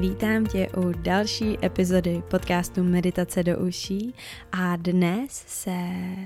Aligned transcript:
Vítám 0.00 0.46
tě 0.46 0.68
u 0.76 0.92
další 0.92 1.64
epizody 1.64 2.22
podcastu 2.30 2.84
Meditace 2.84 3.42
do 3.42 3.58
uší 3.58 4.14
a 4.52 4.76
dnes 4.76 5.44
se 5.46 5.76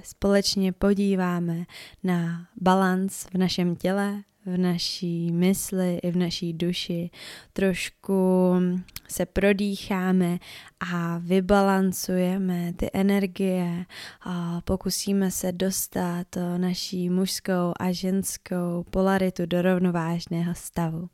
společně 0.04 0.72
podíváme 0.72 1.64
na 2.04 2.46
balans 2.60 3.24
v 3.24 3.34
našem 3.34 3.76
těle, 3.76 4.22
v 4.46 4.56
naší 4.56 5.32
mysli 5.32 5.98
i 6.02 6.10
v 6.10 6.16
naší 6.16 6.52
duši. 6.52 7.10
Trošku 7.52 8.52
se 9.08 9.26
prodýcháme 9.26 10.38
a 10.92 11.18
vybalancujeme 11.18 12.72
ty 12.72 12.90
energie 12.92 13.84
a 14.22 14.60
pokusíme 14.60 15.30
se 15.30 15.52
dostat 15.52 16.26
naší 16.56 17.10
mužskou 17.10 17.72
a 17.80 17.92
ženskou 17.92 18.84
polaritu 18.90 19.46
do 19.46 19.62
rovnovážného 19.62 20.54
stavu. 20.54 21.08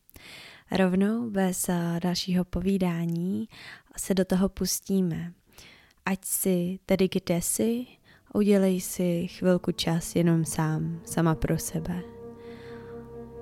Rovnou 0.79 1.31
bez 1.31 1.69
eh, 1.69 2.01
dalšího 2.03 2.45
povídání 2.45 3.49
se 3.97 4.15
do 4.15 4.25
toho 4.25 4.49
pustíme. 4.49 5.33
Ať 6.07 6.19
si 6.25 6.79
tedy 6.87 7.09
kde 7.09 7.43
jsi, 7.43 7.87
udělej 8.35 8.81
si 8.81 9.27
chvilku 9.29 9.73
čas 9.73 10.17
jenom 10.17 10.45
sám, 10.45 11.01
sama 11.05 11.35
pro 11.35 11.59
sebe. 11.59 12.03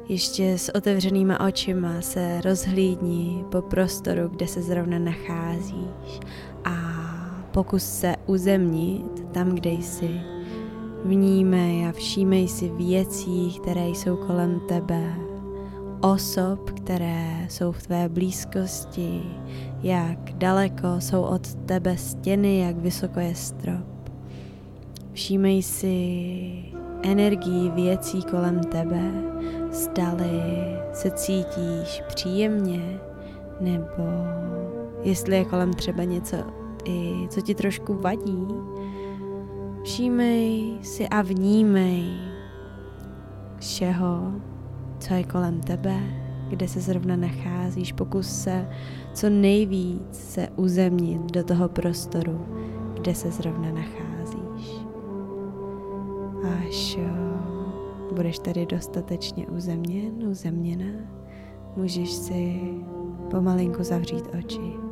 Ještě 0.09 0.58
s 0.58 0.75
otevřenýma 0.75 1.41
očima 1.41 2.00
se 2.00 2.41
rozhlídni 2.41 3.44
po 3.53 3.62
prostoru, 3.62 4.28
kde 4.28 4.47
se 4.47 4.62
zrovna 4.62 4.98
nacházíš 4.98 6.20
a 6.64 6.75
pokus 7.53 7.84
se 7.84 8.16
uzemnit 8.27 9.33
tam, 9.33 9.55
kde 9.55 9.70
jsi. 9.70 10.20
Vnímej 11.05 11.86
a 11.86 11.92
všímej 11.92 12.48
si 12.48 12.69
věcí, 12.69 13.58
které 13.62 13.88
jsou 13.88 14.16
kolem 14.16 14.60
tebe, 14.69 15.28
osob, 16.00 16.70
které 16.70 17.46
jsou 17.48 17.72
v 17.72 17.82
tvé 17.82 18.08
blízkosti, 18.08 19.22
jak 19.82 20.32
daleko 20.32 20.88
jsou 20.98 21.22
od 21.22 21.54
tebe 21.54 21.96
stěny, 21.96 22.58
jak 22.58 22.77
vysoko 22.77 23.20
je 23.20 23.34
strop. 23.34 24.10
Všímej 25.12 25.62
si 25.62 26.64
energii 27.02 27.70
věcí 27.70 28.22
kolem 28.22 28.60
tebe, 28.60 29.12
zdali 29.70 30.42
se 30.92 31.10
cítíš 31.10 32.02
příjemně, 32.08 33.00
nebo 33.60 34.04
jestli 35.02 35.36
je 35.36 35.44
kolem 35.44 35.72
třeba 35.72 36.04
něco, 36.04 36.36
i 36.84 37.26
co 37.28 37.41
ti 37.41 37.54
trošku 37.54 37.94
vadí. 37.94 38.46
Všímej 39.82 40.78
si 40.82 41.08
a 41.08 41.22
vnímej 41.22 42.04
všeho, 43.58 44.32
co 44.98 45.14
je 45.14 45.24
kolem 45.24 45.60
tebe, 45.60 46.00
kde 46.48 46.68
se 46.68 46.80
zrovna 46.80 47.16
nacházíš. 47.16 47.92
Pokus 47.92 48.42
se 48.42 48.68
co 49.14 49.30
nejvíc 49.30 50.12
se 50.12 50.48
uzemnit 50.56 51.32
do 51.32 51.44
toho 51.44 51.68
prostoru, 51.68 52.46
kde 52.94 53.14
se 53.14 53.30
zrovna 53.30 53.72
nacházíš. 53.72 54.88
Až 56.69 56.98
budeš 58.14 58.38
tady 58.38 58.66
dostatečně 58.66 59.46
uzemněn, 59.46 60.28
uzemněna, 60.28 61.00
můžeš 61.76 62.10
si 62.10 62.60
pomalinku 63.30 63.82
zavřít 63.82 64.24
oči. 64.38 64.88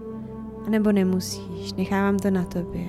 Nebo 0.68 0.92
nemusíš, 0.92 1.72
nechávám 1.72 2.18
to 2.18 2.30
na 2.30 2.44
tobě. 2.44 2.86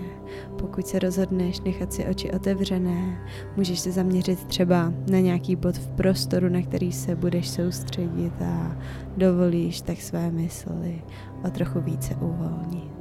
Pokud 0.59 0.87
se 0.87 0.99
rozhodneš 0.99 1.61
nechat 1.61 1.93
si 1.93 2.05
oči 2.05 2.31
otevřené, 2.31 3.27
můžeš 3.57 3.79
se 3.79 3.91
zaměřit 3.91 4.45
třeba 4.45 4.93
na 5.11 5.19
nějaký 5.19 5.55
bod 5.55 5.77
v 5.77 5.87
prostoru, 5.87 6.49
na 6.49 6.61
který 6.61 6.91
se 6.91 7.15
budeš 7.15 7.49
soustředit 7.49 8.41
a 8.41 8.77
dovolíš 9.17 9.81
tak 9.81 10.01
své 10.01 10.31
mysli 10.31 11.01
o 11.45 11.49
trochu 11.49 11.81
více 11.81 12.15
uvolnit. 12.15 12.97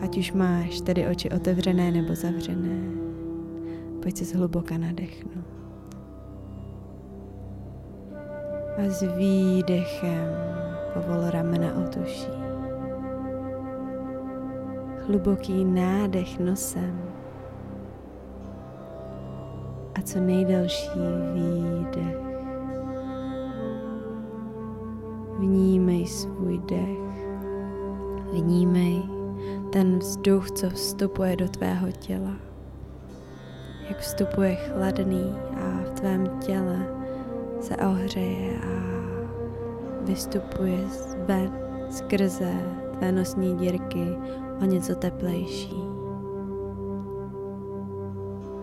Ať 0.00 0.18
už 0.18 0.32
máš 0.32 0.80
tedy 0.80 1.06
oči 1.06 1.30
otevřené 1.30 1.90
nebo 1.90 2.14
zavřené, 2.14 2.80
pojď 4.02 4.16
se 4.16 4.24
zhluboka 4.24 4.78
nadechnout. 4.78 5.44
A 8.78 8.90
s 8.90 9.16
výdechem 9.16 10.28
povol 10.94 11.30
ramena 11.30 11.74
otuší 11.86 12.51
hluboký 15.06 15.64
nádech 15.64 16.38
nosem. 16.38 17.02
A 19.94 20.02
co 20.02 20.20
nejdelší 20.20 21.00
výdech. 21.34 22.16
Vnímej 25.38 26.06
svůj 26.06 26.58
dech, 26.58 27.28
vnímej 28.32 29.02
ten 29.72 29.98
vzduch, 29.98 30.50
co 30.50 30.70
vstupuje 30.70 31.36
do 31.36 31.48
tvého 31.48 31.92
těla, 31.92 32.36
jak 33.88 33.98
vstupuje 33.98 34.54
chladný 34.54 35.34
a 35.56 35.82
v 35.84 35.90
tvém 35.90 36.38
těle 36.38 36.86
se 37.60 37.76
ohřeje 37.76 38.58
a 38.58 39.02
vystupuje 40.04 40.78
ven 41.26 41.52
skrze 41.90 42.52
tvé 42.98 43.12
nosní 43.12 43.56
dírky 43.56 44.16
o 44.60 44.64
něco 44.64 44.94
teplejší. 44.94 45.92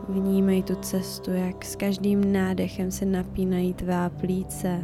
Vnímej 0.09 0.63
tu 0.63 0.75
cestu, 0.75 1.31
jak 1.31 1.65
s 1.65 1.75
každým 1.75 2.33
nádechem 2.33 2.91
se 2.91 3.05
napínají 3.05 3.73
tvá 3.73 4.09
plíce 4.09 4.81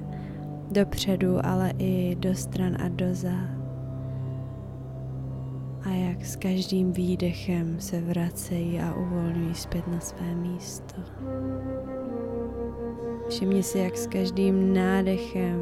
dopředu, 0.71 1.45
ale 1.45 1.71
i 1.77 2.15
do 2.19 2.35
stran 2.35 2.77
a 2.85 2.87
dozad. 2.87 3.55
A 5.81 5.89
jak 5.89 6.25
s 6.25 6.35
každým 6.35 6.91
výdechem 6.91 7.79
se 7.79 8.01
vracejí 8.01 8.79
a 8.79 8.93
uvolňují 8.93 9.55
zpět 9.55 9.87
na 9.87 9.99
své 9.99 10.35
místo. 10.35 10.95
Všimni 13.29 13.63
si, 13.63 13.79
jak 13.79 13.97
s 13.97 14.07
každým 14.07 14.73
nádechem 14.73 15.59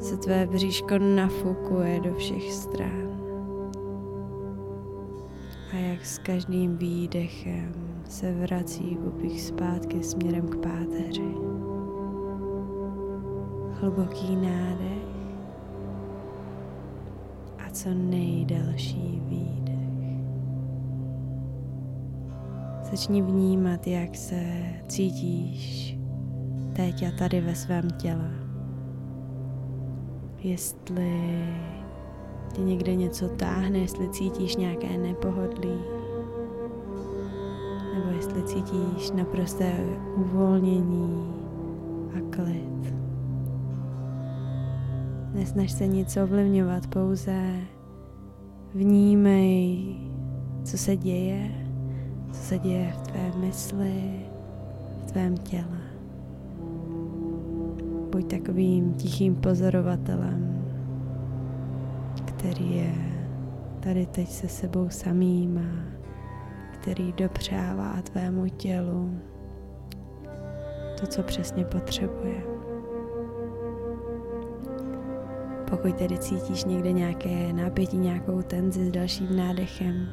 se 0.00 0.16
tvé 0.16 0.46
bříško 0.46 0.98
nafukuje 0.98 2.00
do 2.00 2.14
všech 2.14 2.52
stran 2.52 3.13
s 6.04 6.18
každým 6.18 6.76
výdechem 6.76 7.72
se 8.08 8.32
vrací 8.32 8.98
pupích 9.04 9.42
zpátky 9.42 10.02
směrem 10.02 10.48
k 10.48 10.56
páteři. 10.56 11.34
Hluboký 13.80 14.36
nádech 14.36 15.08
a 17.58 17.70
co 17.70 17.94
nejdelší 17.94 19.22
výdech. 19.28 19.74
Začni 22.90 23.22
vnímat, 23.22 23.86
jak 23.86 24.16
se 24.16 24.44
cítíš 24.88 25.98
teď 26.72 27.02
a 27.02 27.10
tady 27.18 27.40
ve 27.40 27.54
svém 27.54 27.90
těle. 27.90 28.30
Jestli 30.38 31.44
tě 32.54 32.62
někde 32.62 32.94
něco 32.94 33.28
táhne, 33.28 33.78
jestli 33.78 34.08
cítíš 34.08 34.56
nějaké 34.56 34.98
nepohodlí, 34.98 35.78
nebo 37.94 38.10
jestli 38.16 38.42
cítíš 38.42 39.10
naprosté 39.10 39.72
uvolnění 40.16 41.34
a 42.16 42.36
klid. 42.36 42.94
Nesnaž 45.34 45.72
se 45.72 45.86
nic 45.86 46.16
ovlivňovat, 46.16 46.86
pouze 46.86 47.52
vnímej, 48.74 49.96
co 50.64 50.78
se 50.78 50.96
děje, 50.96 51.50
co 52.32 52.40
se 52.40 52.58
děje 52.58 52.92
v 52.92 53.02
tvé 53.02 53.32
mysli, 53.40 54.02
v 55.06 55.12
tvém 55.12 55.36
těle. 55.36 55.80
Buď 58.12 58.30
takovým 58.30 58.94
tichým 58.94 59.34
pozorovatelem 59.34 60.63
který 62.20 62.76
je 62.76 62.94
tady 63.80 64.06
teď 64.06 64.28
se 64.28 64.48
sebou 64.48 64.88
samým 64.88 65.58
a 65.58 65.94
který 66.72 67.12
dopřává 67.12 68.02
tvému 68.02 68.48
tělu 68.48 69.20
to, 71.00 71.06
co 71.06 71.22
přesně 71.22 71.64
potřebuje. 71.64 72.42
Pokud 75.70 75.96
tedy 75.96 76.18
cítíš 76.18 76.64
někde 76.64 76.92
nějaké 76.92 77.52
napětí, 77.52 77.98
nějakou 77.98 78.42
tenzi 78.42 78.84
s 78.84 78.90
dalším 78.90 79.36
nádechem, 79.36 80.08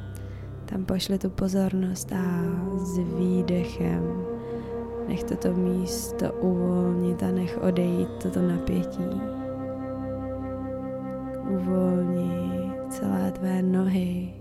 tam 0.65 0.85
pošli 0.85 1.17
tu 1.19 1.29
pozornost 1.29 2.11
a 2.11 2.43
s 2.77 2.97
výdechem 2.97 4.31
Nech 5.07 5.23
toto 5.23 5.53
místo 5.53 6.33
uvolnit 6.33 7.23
a 7.23 7.31
nech 7.31 7.57
odejít 7.61 8.09
toto 8.23 8.41
napětí. 8.41 9.40
Uvolni 11.51 12.71
celé 12.89 13.31
tvé 13.31 13.61
nohy, 13.61 14.33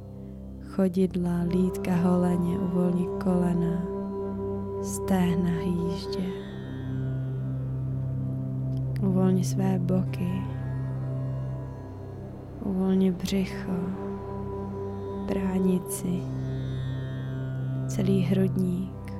chodidla, 0.62 1.42
lítka, 1.42 1.96
holeně, 1.96 2.58
uvolni 2.58 3.06
kolena, 3.24 3.82
stehna, 4.82 5.50
hýždě. 5.50 6.26
Uvolni 9.02 9.44
své 9.44 9.78
boky, 9.78 10.32
uvolni 12.64 13.12
břicho, 13.12 13.76
bránici, 15.26 16.22
celý 17.86 18.20
hrudník. 18.22 19.12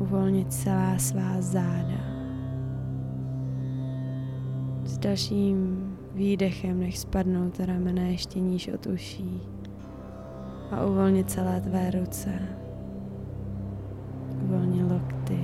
Uvolni 0.00 0.44
celá 0.44 0.98
svá 0.98 1.40
záda. 1.40 2.09
Dalším 5.00 5.92
výdechem 6.14 6.80
nech 6.80 6.98
spadnout 6.98 7.60
ramena 7.60 8.02
ještě 8.02 8.40
níž 8.40 8.68
od 8.68 8.86
uší 8.86 9.40
a 10.70 10.86
uvolni 10.86 11.24
celé 11.24 11.60
tvé 11.60 11.90
ruce. 11.90 12.30
Uvolni 14.44 14.84
lokty, 14.84 15.40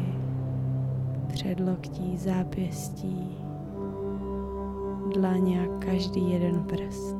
předloktí, 1.26 2.17
zápěstí, 2.17 3.37
dlaně 5.14 5.61
a 5.61 5.79
každý 5.79 6.31
jeden 6.31 6.64
prst. 6.64 7.17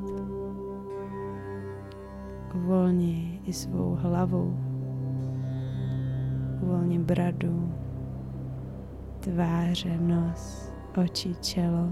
Uvolni 2.55 3.41
i 3.44 3.53
svou 3.53 3.99
hlavu. 4.00 4.59
Uvolni 6.62 6.99
bradu, 6.99 7.73
tváře, 9.21 9.99
nos, 10.00 10.73
oči, 11.03 11.35
čelo. 11.41 11.89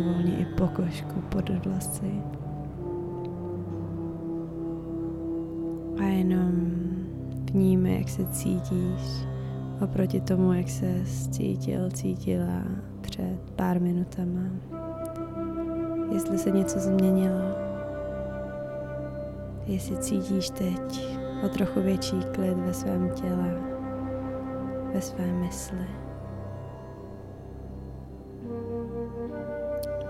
Uvolni 0.00 0.32
i 0.32 0.44
pokožku 0.44 1.20
pod 1.28 1.48
vlasy. 1.64 2.22
A 5.98 6.02
jenom 6.02 6.52
vnímej, 7.52 7.98
jak 7.98 8.08
se 8.08 8.26
cítíš 8.26 9.26
oproti 9.80 10.20
tomu, 10.20 10.52
jak 10.52 10.68
se 10.68 11.04
cítil, 11.30 11.90
cítila 11.90 12.62
před 13.00 13.38
pár 13.56 13.80
minutama. 13.80 14.42
Jestli 16.12 16.38
se 16.38 16.50
něco 16.50 16.78
změnilo, 16.78 17.42
jestli 19.66 19.96
cítíš 19.96 20.50
teď 20.50 21.16
o 21.44 21.48
trochu 21.48 21.80
větší 21.80 22.16
klid 22.34 22.56
ve 22.56 22.74
svém 22.74 23.10
těle, 23.10 23.54
ve 24.94 25.00
své 25.00 25.32
mysli. 25.32 26.01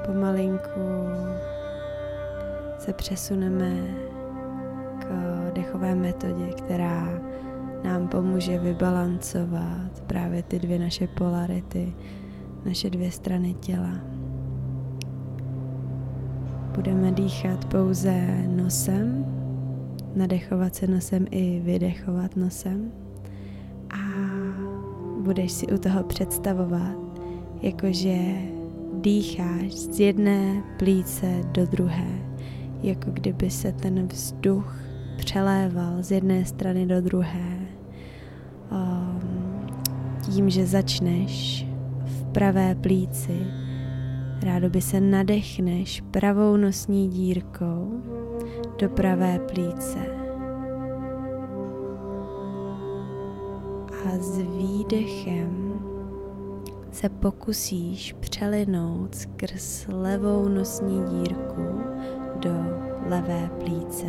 Pomalinku 0.06 0.80
se 2.78 2.92
přesuneme 2.92 3.70
k 4.98 5.06
dechové 5.54 5.94
metodě, 5.94 6.46
která 6.46 7.08
nám 7.84 8.08
pomůže 8.08 8.58
vybalancovat 8.58 10.00
právě 10.06 10.42
ty 10.42 10.58
dvě 10.58 10.78
naše 10.78 11.06
polarity, 11.06 11.94
naše 12.64 12.90
dvě 12.90 13.10
strany 13.10 13.54
těla. 13.54 13.92
Budeme 16.74 17.12
dýchat 17.12 17.64
pouze 17.64 18.26
nosem, 18.46 19.26
nadechovat 20.16 20.74
se 20.74 20.86
nosem 20.86 21.26
i 21.30 21.60
vydechovat 21.64 22.36
nosem 22.36 22.92
a 23.90 24.02
budeš 25.20 25.52
si 25.52 25.66
u 25.66 25.78
toho 25.78 26.02
představovat, 26.02 26.96
jakože 27.62 28.16
dýcháš 29.02 29.72
z 29.72 30.00
jedné 30.00 30.62
plíce 30.78 31.26
do 31.52 31.66
druhé, 31.66 32.08
jako 32.82 33.10
kdyby 33.10 33.50
se 33.50 33.72
ten 33.72 34.08
vzduch 34.08 34.76
přeléval 35.16 36.02
z 36.02 36.10
jedné 36.10 36.44
strany 36.44 36.86
do 36.86 37.00
druhé. 37.00 37.58
Um, 38.72 39.66
tím, 40.22 40.50
že 40.50 40.66
začneš 40.66 41.66
v 42.04 42.24
pravé 42.24 42.74
plíci, 42.74 43.46
rádo 44.42 44.70
by 44.70 44.80
se 44.80 45.00
nadechneš 45.00 46.00
pravou 46.00 46.56
nosní 46.56 47.08
dírkou 47.08 48.02
do 48.78 48.88
pravé 48.88 49.38
plíce. 49.38 49.98
A 54.06 54.18
s 54.18 54.38
výdechem 54.38 55.71
se 56.92 57.08
pokusíš 57.08 58.12
přelinout 58.12 59.14
skrz 59.14 59.86
levou 59.88 60.48
nosní 60.48 61.04
dírku 61.04 61.80
do 62.36 62.54
levé 63.08 63.50
plíce. 63.64 64.06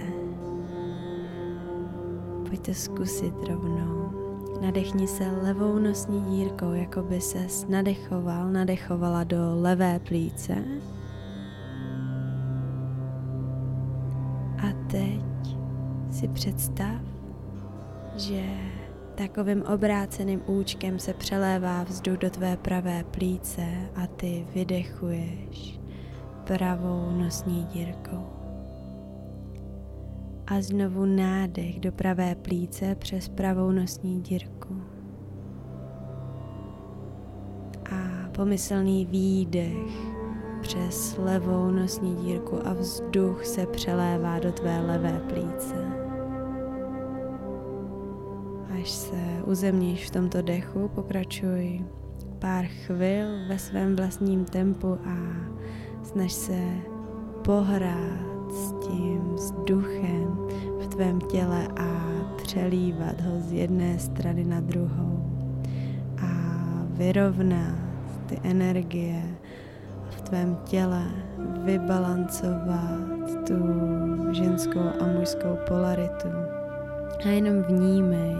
Pojďte 2.49 2.73
zkusit 2.73 3.33
rovnou. 3.47 4.11
Nadechni 4.61 5.07
se 5.07 5.31
levou 5.43 5.79
nosní 5.79 6.21
dírkou, 6.21 6.73
jako 6.73 7.01
by 7.01 7.21
se 7.21 7.47
nadechoval, 7.69 8.51
nadechovala 8.51 9.23
do 9.23 9.61
levé 9.61 9.99
plíce. 9.99 10.55
A 14.57 14.87
teď 14.91 15.57
si 16.11 16.27
představ, 16.27 17.01
že 18.17 18.43
Takovým 19.15 19.61
obráceným 19.61 20.41
účkem 20.45 20.99
se 20.99 21.13
přelévá 21.13 21.83
vzduch 21.83 22.17
do 22.17 22.29
tvé 22.29 22.57
pravé 22.57 23.03
plíce 23.03 23.65
a 23.95 24.07
ty 24.07 24.47
vydechuješ 24.55 25.79
pravou 26.43 27.11
nosní 27.11 27.63
dírkou. 27.73 28.25
A 30.47 30.61
znovu 30.61 31.05
nádech 31.05 31.79
do 31.79 31.91
pravé 31.91 32.35
plíce 32.35 32.95
přes 32.95 33.29
pravou 33.29 33.71
nosní 33.71 34.21
dírku. 34.21 34.81
A 37.91 38.29
pomyslný 38.31 39.05
výdech 39.05 40.13
přes 40.61 41.17
levou 41.17 41.71
nosní 41.71 42.15
dírku 42.15 42.67
a 42.67 42.73
vzduch 42.73 43.45
se 43.45 43.65
přelévá 43.65 44.39
do 44.39 44.51
tvé 44.51 44.79
levé 44.79 45.21
plíce 45.29 46.02
až 48.83 48.89
se 48.89 49.23
uzemníš 49.45 50.07
v 50.07 50.11
tomto 50.11 50.41
dechu, 50.41 50.91
pokračuj 50.95 51.79
pár 52.39 52.65
chvil 52.65 53.47
ve 53.47 53.59
svém 53.59 53.95
vlastním 53.95 54.45
tempu 54.45 54.99
a 55.07 55.15
snaž 56.03 56.31
se 56.33 56.59
pohrát 57.45 58.51
s 58.51 58.73
tím 58.87 59.35
vzduchem 59.35 60.27
v 60.79 60.87
tvém 60.87 61.21
těle 61.21 61.67
a 61.79 62.11
přelívat 62.43 63.21
ho 63.21 63.39
z 63.39 63.51
jedné 63.51 63.99
strany 63.99 64.43
na 64.43 64.59
druhou 64.59 65.31
a 66.19 66.31
vyrovnat 66.89 67.79
ty 68.25 68.39
energie 68.43 69.23
v 70.09 70.21
tvém 70.21 70.57
těle, 70.65 71.07
vybalancovat 71.63 73.47
tu 73.47 73.55
ženskou 74.31 74.91
a 74.99 75.07
mužskou 75.19 75.57
polaritu. 75.67 76.27
A 77.25 77.27
jenom 77.27 77.63
vnímej, 77.63 78.35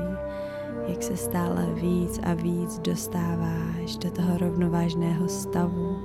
jak 0.88 1.04
se 1.04 1.18
stále 1.18 1.66
víc 1.74 2.20
a 2.24 2.34
víc 2.34 2.80
dostáváš 2.80 3.98
do 3.98 4.12
toho 4.12 4.38
rovnovážného 4.38 5.30
stavu, 5.30 5.98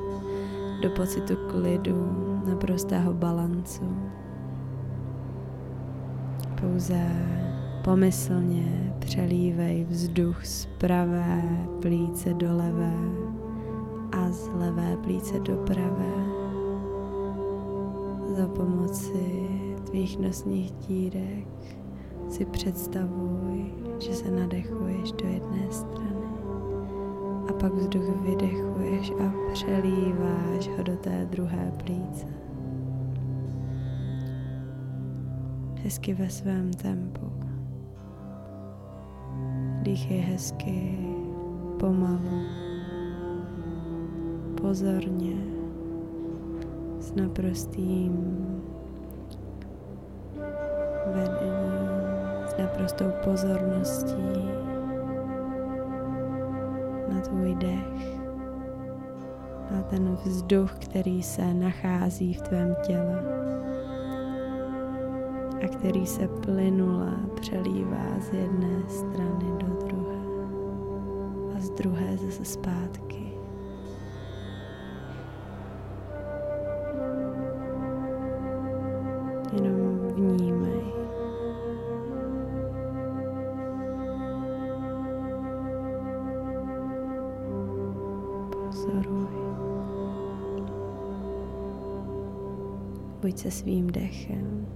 do 0.82 0.90
pocitu 0.90 1.36
klidu, 1.50 2.10
naprostého 2.46 3.14
balancu. 3.14 3.96
Pouze 6.60 7.00
pomyslně 7.84 8.94
přelívej 8.98 9.84
vzduch 9.84 10.46
z 10.46 10.66
pravé 10.66 11.42
plíce 11.82 12.34
do 12.34 12.56
levé 12.56 12.94
a 14.12 14.30
z 14.30 14.48
levé 14.54 14.96
plíce 14.96 15.40
do 15.40 15.56
pravé 15.56 16.38
za 18.36 18.48
pomoci 18.48 19.48
tvých 19.84 20.18
nosních 20.18 20.72
dírek 20.72 21.48
si 22.28 22.44
představuj, 22.44 23.74
že 23.98 24.14
se 24.14 24.30
nadechuješ 24.30 25.12
do 25.12 25.28
jedné 25.28 25.66
strany 25.70 26.08
a 27.48 27.52
pak 27.52 27.74
vzduch 27.74 28.20
vydechuješ 28.20 29.10
a 29.10 29.32
přelíváš 29.52 30.68
ho 30.76 30.82
do 30.82 30.96
té 30.96 31.26
druhé 31.30 31.72
plíce. 31.84 32.26
Hezky 35.82 36.14
ve 36.14 36.30
svém 36.30 36.72
tempu. 36.72 37.32
Dýchej 39.82 40.20
hezky, 40.20 40.98
pomalu, 41.80 42.42
pozorně, 44.60 45.36
s 47.00 47.14
naprostým 47.14 48.38
vedením 51.06 51.87
naprostou 52.58 53.10
pozorností 53.24 54.48
na 57.08 57.20
tvůj 57.20 57.54
dech, 57.54 58.20
na 59.70 59.82
ten 59.82 60.14
vzduch, 60.24 60.74
který 60.78 61.22
se 61.22 61.54
nachází 61.54 62.34
v 62.34 62.42
tvém 62.42 62.76
těle 62.86 63.22
a 65.64 65.68
který 65.68 66.06
se 66.06 66.28
plynule 66.28 67.12
přelívá 67.40 68.20
z 68.20 68.32
jedné 68.32 68.88
strany 68.88 69.44
do 69.58 69.86
druhé 69.86 70.18
a 71.56 71.60
z 71.60 71.70
druhé 71.70 72.16
zase 72.16 72.44
zpátky. 72.44 73.27
Buď 93.22 93.38
se 93.38 93.50
svým 93.50 93.86
dechem. 93.86 94.66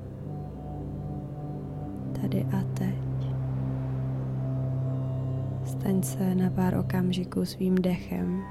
Tady 2.20 2.46
a 2.58 2.62
teď. 2.74 3.32
Staň 5.64 6.02
se 6.02 6.34
na 6.34 6.50
pár 6.50 6.74
okamžiků 6.78 7.44
svým 7.44 7.74
dechem. 7.74 8.42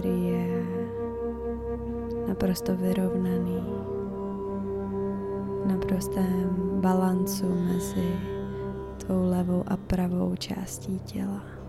který 0.00 0.26
je 0.26 0.62
naprosto 2.28 2.76
vyrovnaný, 2.76 3.62
naprostém 5.66 6.80
balancu 6.80 7.54
mezi 7.54 8.12
tvou 8.96 9.30
levou 9.30 9.64
a 9.66 9.76
pravou 9.76 10.36
částí 10.36 10.98
těla. 10.98 11.59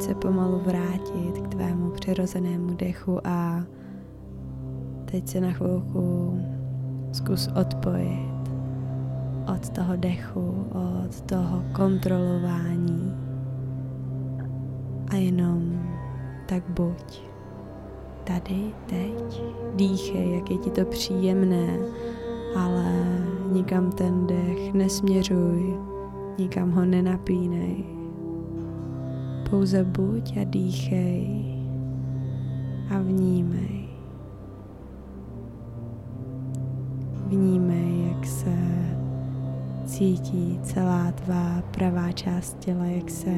Se 0.00 0.14
pomalu 0.14 0.58
vrátit 0.64 1.38
k 1.42 1.48
tvému 1.48 1.90
přirozenému 1.90 2.74
dechu 2.74 3.26
a 3.26 3.62
teď 5.04 5.28
se 5.28 5.40
na 5.40 5.52
chvilku 5.52 6.38
zkus 7.12 7.48
odpojit 7.60 8.50
od 9.54 9.68
toho 9.68 9.96
dechu, 9.96 10.66
od 10.72 11.20
toho 11.20 11.62
kontrolování. 11.72 13.14
A 15.10 15.14
jenom 15.14 15.82
tak 16.46 16.62
buď. 16.68 17.22
Tady, 18.24 18.74
teď, 18.86 19.42
dýchej, 19.74 20.34
jak 20.34 20.50
je 20.50 20.58
ti 20.58 20.70
to 20.70 20.84
příjemné, 20.84 21.78
ale 22.56 23.06
nikam 23.52 23.92
ten 23.92 24.26
dech 24.26 24.72
nesměřuj, 24.72 25.76
nikam 26.38 26.70
ho 26.70 26.84
nenapínej. 26.84 27.99
Pouze 29.50 29.84
buď 29.84 30.36
a 30.36 30.44
dýchej 30.44 31.26
a 32.90 32.98
vnímej. 32.98 33.88
Vnímej, 37.26 38.08
jak 38.08 38.26
se 38.26 38.56
cítí 39.84 40.58
celá 40.62 41.12
tvá 41.12 41.62
pravá 41.70 42.12
část 42.12 42.58
těla, 42.58 42.84
jak 42.84 43.10
se 43.10 43.34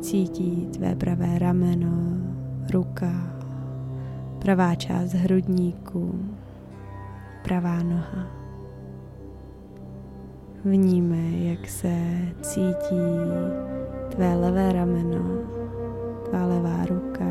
cítí 0.00 0.68
tvé 0.72 0.94
pravé 0.94 1.38
rameno, 1.38 2.18
ruka, 2.72 3.36
pravá 4.38 4.74
část 4.74 5.12
hrudníku, 5.12 6.28
pravá 7.44 7.82
noha. 7.82 8.26
Vníme, 10.64 11.30
jak 11.30 11.68
se 11.68 11.94
cítí 12.42 13.00
tvé 14.12 14.34
levé 14.34 14.72
rameno, 14.72 15.24
tvá 16.28 16.46
levá 16.46 16.84
ruka, 16.84 17.24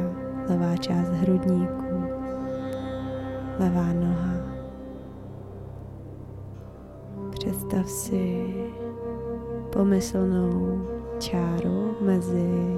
levá 0.50 0.77
část 0.77 1.09
hrudníku, 1.09 2.03
levá 3.59 3.93
noha. 3.93 4.33
Představ 7.29 7.89
si 7.89 8.53
pomyslnou 9.73 10.81
čáru 11.19 11.95
mezi 12.01 12.77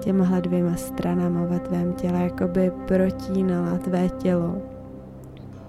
těmahle 0.00 0.40
dvěma 0.40 0.74
stranama 0.76 1.44
ve 1.44 1.58
tvém 1.58 1.92
těle, 1.92 2.22
jako 2.22 2.48
by 2.48 2.72
protínala 2.86 3.78
tvé 3.78 4.08
tělo 4.08 4.56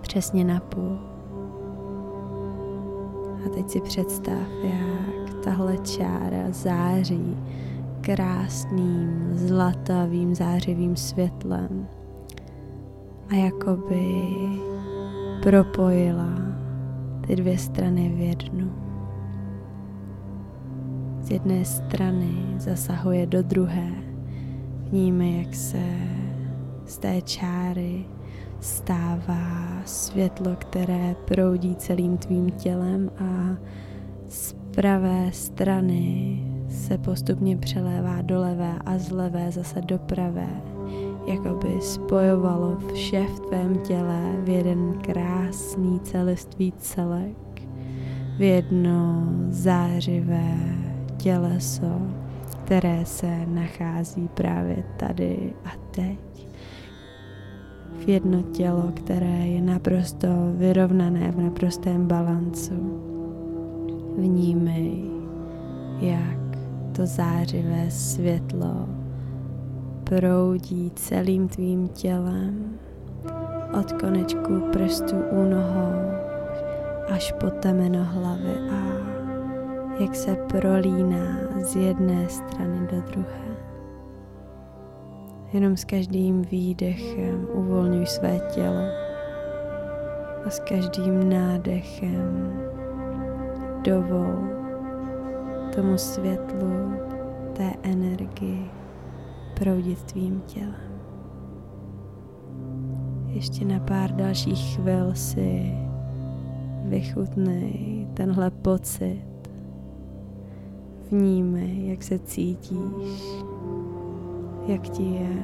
přesně 0.01 0.43
na 0.43 0.59
půl. 0.59 1.14
A 3.45 3.49
teď 3.49 3.69
si 3.69 3.81
představ, 3.81 4.47
jak 4.63 5.43
tahle 5.43 5.77
čára 5.77 6.51
září 6.51 7.37
krásným, 8.01 9.29
zlatavým, 9.33 10.35
zářivým 10.35 10.95
světlem 10.95 11.87
a 13.29 13.35
jakoby 13.35 14.27
propojila 15.43 16.29
ty 17.27 17.35
dvě 17.35 17.57
strany 17.57 18.09
v 18.09 18.19
jednu. 18.19 18.71
Z 21.21 21.31
jedné 21.31 21.65
strany 21.65 22.55
zasahuje 22.57 23.25
do 23.25 23.43
druhé. 23.43 23.91
Vníme, 24.89 25.29
jak 25.29 25.55
se 25.55 25.83
z 26.85 26.97
té 26.97 27.21
čáry 27.21 28.05
stává 28.65 29.81
světlo, 29.85 30.55
které 30.55 31.15
proudí 31.25 31.75
celým 31.75 32.17
tvým 32.17 32.51
tělem 32.51 33.11
a 33.19 33.57
z 34.29 34.55
pravé 34.75 35.31
strany 35.31 36.39
se 36.69 36.97
postupně 36.97 37.57
přelévá 37.57 38.21
do 38.21 38.39
levé 38.39 38.73
a 38.85 38.97
z 38.97 39.11
levé 39.11 39.51
zase 39.51 39.81
do 39.81 39.97
pravé 39.97 40.49
jako 41.27 41.49
by 41.49 41.81
spojovalo 41.81 42.77
vše 42.93 43.23
v 43.23 43.39
tvém 43.39 43.79
těle 43.79 44.21
v 44.43 44.49
jeden 44.49 44.93
krásný 45.01 45.99
celistvý 45.99 46.71
celek, 46.71 47.61
v 48.37 48.41
jedno 48.41 49.27
zářivé 49.49 50.57
těleso, 51.17 52.01
které 52.63 53.05
se 53.05 53.45
nachází 53.45 54.29
právě 54.33 54.83
tady 54.97 55.53
a 55.65 55.69
teď. 55.91 56.47
V 57.99 58.07
jedno 58.07 58.41
tělo, 58.41 58.91
které 58.93 59.47
je 59.47 59.61
naprosto 59.61 60.27
vyrovnané 60.53 61.31
v 61.31 61.39
naprostém 61.39 62.07
balancu. 62.07 63.01
Vnímej, 64.17 65.03
jak 65.99 66.57
to 66.95 67.05
zářivé 67.05 67.91
světlo 67.91 68.89
proudí 70.03 70.91
celým 70.95 71.47
tvým 71.47 71.87
tělem 71.87 72.79
od 73.79 73.91
konečku 73.91 74.61
prstů 74.71 75.15
u 75.31 75.49
nohou 75.49 76.15
až 77.09 77.31
po 77.31 77.49
temeno 77.49 78.03
hlavy 78.03 78.55
a 78.71 78.81
jak 79.99 80.15
se 80.15 80.35
prolíná 80.35 81.37
z 81.61 81.75
jedné 81.75 82.29
strany 82.29 82.87
do 82.91 83.01
druhé. 83.01 83.54
Jenom 85.53 85.77
s 85.77 85.85
každým 85.85 86.41
výdechem 86.41 87.47
uvolňuj 87.53 88.05
své 88.05 88.39
tělo 88.53 88.85
a 90.45 90.49
s 90.49 90.59
každým 90.59 91.29
nádechem 91.29 92.59
dovol 93.83 94.55
tomu 95.75 95.97
světlu, 95.97 96.93
té 97.53 97.73
energii 97.83 98.65
proudit 99.59 100.03
tvým 100.03 100.41
tělem. 100.41 100.95
Ještě 103.27 103.65
na 103.65 103.79
pár 103.79 104.11
dalších 104.11 104.75
chvil 104.75 105.15
si 105.15 105.71
vychutnej 106.83 108.07
tenhle 108.13 108.51
pocit. 108.51 109.25
Vnímej, 111.11 111.87
jak 111.89 112.03
se 112.03 112.19
cítíš, 112.19 113.45
jak 114.67 114.89
ti 114.89 115.03
je. 115.03 115.37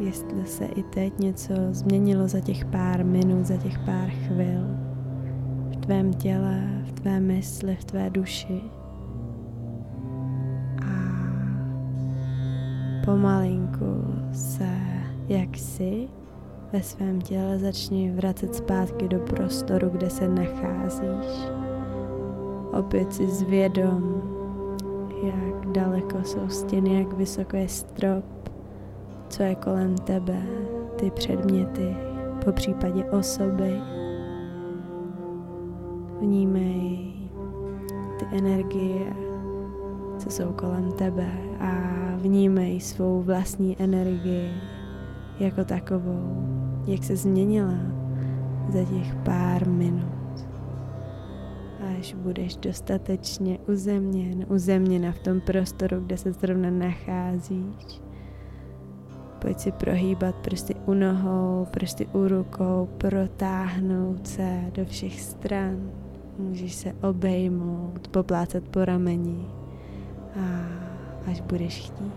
Jestli 0.00 0.46
se 0.46 0.64
i 0.64 0.82
teď 0.82 1.18
něco 1.18 1.54
změnilo 1.70 2.28
za 2.28 2.40
těch 2.40 2.64
pár 2.64 3.04
minut, 3.04 3.46
za 3.46 3.56
těch 3.56 3.78
pár 3.78 4.10
chvil 4.10 4.62
v 5.70 5.76
tvém 5.76 6.12
těle, 6.12 6.82
v 6.84 6.92
tvé 6.92 7.20
mysli, 7.20 7.76
v 7.76 7.84
tvé 7.84 8.10
duši. 8.10 8.62
pomalinku 13.10 14.04
se 14.32 14.68
jak 15.28 15.56
si 15.56 16.08
ve 16.72 16.82
svém 16.82 17.20
těle 17.20 17.58
začni 17.58 18.10
vracet 18.10 18.54
zpátky 18.54 19.08
do 19.08 19.18
prostoru, 19.18 19.88
kde 19.88 20.10
se 20.10 20.28
nacházíš. 20.28 21.48
Opět 22.72 23.12
si 23.12 23.26
zvědom, 23.26 24.22
jak 25.22 25.49
daleko 25.72 26.24
jsou 26.24 26.48
stěny, 26.48 26.98
jak 26.98 27.12
vysoko 27.12 27.56
je 27.56 27.68
strop, 27.68 28.24
co 29.28 29.42
je 29.42 29.54
kolem 29.54 29.94
tebe, 29.94 30.42
ty 30.96 31.10
předměty, 31.10 31.96
po 32.44 32.52
případě 32.52 33.04
osoby. 33.04 33.80
Vnímej 36.20 37.12
ty 38.18 38.26
energie, 38.32 39.12
co 40.18 40.30
jsou 40.30 40.52
kolem 40.52 40.92
tebe 40.92 41.28
a 41.60 41.72
vnímej 42.16 42.80
svou 42.80 43.22
vlastní 43.22 43.82
energii 43.82 44.50
jako 45.40 45.64
takovou, 45.64 46.46
jak 46.86 47.04
se 47.04 47.16
změnila 47.16 47.74
za 48.68 48.84
těch 48.84 49.14
pár 49.14 49.68
minut. 49.68 50.19
Až 52.00 52.14
budeš 52.14 52.56
dostatečně 52.56 53.58
uzemněn, 53.68 54.46
uzemněna 54.48 55.12
v 55.12 55.18
tom 55.18 55.40
prostoru, 55.40 56.00
kde 56.00 56.16
se 56.16 56.32
zrovna 56.32 56.70
nacházíš, 56.70 58.00
pojď 59.38 59.58
si 59.58 59.72
prohýbat 59.72 60.34
prsty 60.34 60.74
u 60.86 60.94
nohou, 60.94 61.66
prsty 61.70 62.06
u 62.06 62.28
rukou, 62.28 62.88
protáhnout 62.98 64.26
se 64.26 64.60
do 64.74 64.84
všech 64.84 65.20
stran. 65.20 65.90
Můžeš 66.38 66.74
se 66.74 66.92
obejmout, 66.92 68.08
poplácat 68.08 68.68
po 68.68 68.84
rameni 68.84 69.46
a 70.40 70.66
až 71.30 71.40
budeš 71.40 71.78
chtít, 71.78 72.14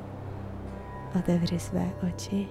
otevři 1.20 1.60
své 1.60 1.94
oči. 2.08 2.48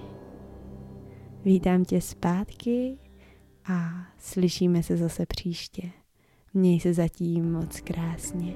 Vítám 1.45 1.85
tě 1.85 2.01
zpátky 2.01 2.97
a 3.65 3.89
slyšíme 4.17 4.83
se 4.83 4.97
zase 4.97 5.25
příště. 5.25 6.02
Měj 6.55 6.79
se 6.79 6.93
zatím 6.93 7.51
moc 7.51 7.79
krásně. 7.79 8.53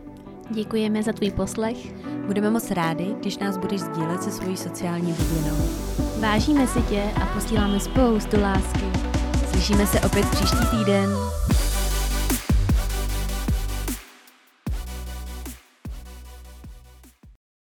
Děkujeme 0.50 1.04
za 1.04 1.14
tvůj 1.14 1.32
poslech. 1.32 1.78
Budeme 2.26 2.50
moc 2.50 2.72
rádi, 2.72 3.16
když 3.20 3.38
nás 3.38 3.58
budeš 3.58 3.82
sdílet 3.82 4.24
se 4.24 4.32
svojí 4.32 4.58
sociální 4.58 5.14
bublinou. 5.14 5.58
Vážíme 6.20 6.68
si 6.68 6.82
tě 6.82 7.04
a 7.22 7.26
posíláme 7.26 7.80
spoustu 7.80 8.42
lásky. 8.42 8.86
Slyšíme 9.52 9.88
se 9.88 10.00
opět 10.00 10.26
příští 10.30 10.66
týden. 10.78 11.10